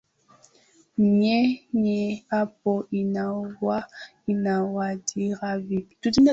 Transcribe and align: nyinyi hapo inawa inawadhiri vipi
nyinyi 1.17 2.01
hapo 2.29 2.73
inawa 3.01 3.77
inawadhiri 4.31 5.33
vipi 5.65 5.95